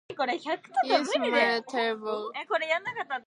[0.09, 2.31] You smell terrible.